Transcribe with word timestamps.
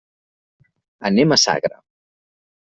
Anem 1.11 1.37
a 1.37 1.39
Sagra. 1.45 1.81